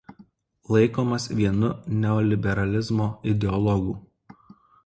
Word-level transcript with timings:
Laikomas 0.75 1.27
vienu 1.41 1.69
neoliberalizmo 2.05 3.09
ideologų. 3.35 3.95